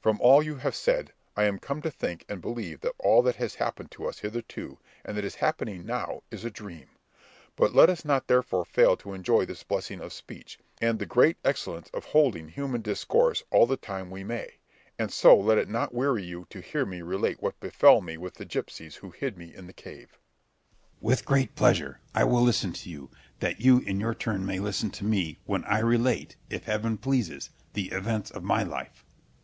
From 0.00 0.20
all 0.20 0.42
you 0.42 0.56
have 0.56 0.74
said, 0.74 1.12
I 1.36 1.44
am 1.44 1.60
come 1.60 1.82
to 1.82 1.90
think 1.92 2.24
and 2.28 2.42
believe 2.42 2.80
that 2.80 2.94
all 2.98 3.22
that 3.22 3.36
has 3.36 3.54
happened 3.54 3.92
to 3.92 4.08
us 4.08 4.18
hitherto, 4.18 4.76
and 5.04 5.16
that 5.16 5.24
is 5.24 5.36
now 5.36 5.40
happening, 5.40 5.88
is 6.32 6.44
a 6.44 6.50
dream; 6.50 6.86
but 7.54 7.76
let 7.76 7.88
us 7.88 8.04
not 8.04 8.26
therefore 8.26 8.64
fail 8.64 8.96
to 8.96 9.12
enjoy 9.14 9.44
this 9.46 9.62
blessing 9.62 10.00
of 10.00 10.12
speech, 10.12 10.58
and 10.80 10.98
the 10.98 11.06
great 11.06 11.36
excellence 11.44 11.90
of 11.94 12.06
holding 12.06 12.48
human 12.48 12.80
discourse 12.80 13.44
all 13.52 13.66
the 13.66 13.76
time 13.76 14.10
we 14.10 14.24
may; 14.24 14.54
and 14.98 15.12
so 15.12 15.36
let 15.36 15.58
it 15.58 15.68
not 15.68 15.94
weary 15.94 16.24
you 16.24 16.44
to 16.50 16.60
hear 16.60 16.84
me 16.84 17.00
relate 17.00 17.40
what 17.40 17.60
befel 17.60 18.00
me 18.00 18.16
with 18.16 18.34
the 18.34 18.44
gipsies 18.44 18.96
who 18.96 19.10
hid 19.12 19.38
me 19.38 19.54
in 19.54 19.68
the 19.68 19.72
cave. 19.72 20.08
Scip. 20.08 20.18
With 21.02 21.24
great 21.24 21.54
pleasure. 21.54 22.00
I 22.16 22.24
will 22.24 22.42
listen 22.42 22.72
to 22.72 22.90
you, 22.90 23.10
that 23.38 23.60
you 23.60 23.78
in 23.78 24.00
your 24.00 24.16
turn 24.16 24.44
may 24.44 24.58
listen 24.58 24.90
to 24.90 25.04
me, 25.04 25.38
when 25.46 25.62
I 25.66 25.78
relate, 25.78 26.34
if 26.50 26.64
heaven 26.64 26.98
pleases, 26.98 27.50
the 27.74 27.90
events 27.92 28.32
of 28.32 28.42
my 28.42 28.64
life. 28.64 29.04
Berg. 29.06 29.34